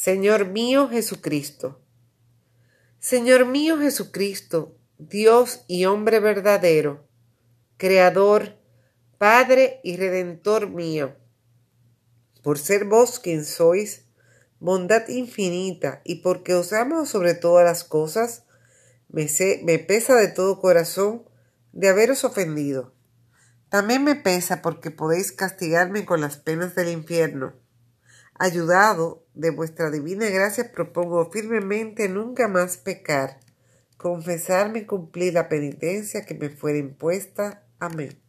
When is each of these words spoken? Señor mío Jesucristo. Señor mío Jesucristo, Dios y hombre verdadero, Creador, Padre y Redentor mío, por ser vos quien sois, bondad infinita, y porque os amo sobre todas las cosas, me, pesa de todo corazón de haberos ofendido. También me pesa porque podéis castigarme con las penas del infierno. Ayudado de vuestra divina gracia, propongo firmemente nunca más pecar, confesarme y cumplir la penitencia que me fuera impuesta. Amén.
Señor 0.00 0.46
mío 0.46 0.88
Jesucristo. 0.88 1.80
Señor 3.00 3.46
mío 3.46 3.78
Jesucristo, 3.80 4.76
Dios 4.96 5.64
y 5.66 5.86
hombre 5.86 6.20
verdadero, 6.20 7.04
Creador, 7.78 8.60
Padre 9.18 9.80
y 9.82 9.96
Redentor 9.96 10.70
mío, 10.70 11.16
por 12.44 12.60
ser 12.60 12.84
vos 12.84 13.18
quien 13.18 13.44
sois, 13.44 14.04
bondad 14.60 15.08
infinita, 15.08 16.00
y 16.04 16.22
porque 16.22 16.54
os 16.54 16.72
amo 16.72 17.04
sobre 17.04 17.34
todas 17.34 17.64
las 17.64 17.82
cosas, 17.82 18.44
me, 19.08 19.26
pesa 19.80 20.14
de 20.14 20.28
todo 20.28 20.60
corazón 20.60 21.24
de 21.72 21.88
haberos 21.88 22.22
ofendido. 22.22 22.94
También 23.68 24.04
me 24.04 24.14
pesa 24.14 24.62
porque 24.62 24.92
podéis 24.92 25.32
castigarme 25.32 26.04
con 26.04 26.20
las 26.20 26.36
penas 26.36 26.76
del 26.76 26.88
infierno. 26.90 27.54
Ayudado 28.40 29.26
de 29.38 29.50
vuestra 29.50 29.90
divina 29.90 30.28
gracia, 30.28 30.72
propongo 30.72 31.30
firmemente 31.30 32.08
nunca 32.08 32.48
más 32.48 32.76
pecar, 32.76 33.38
confesarme 33.96 34.80
y 34.80 34.86
cumplir 34.86 35.34
la 35.34 35.48
penitencia 35.48 36.26
que 36.26 36.34
me 36.34 36.50
fuera 36.50 36.78
impuesta. 36.78 37.62
Amén. 37.78 38.27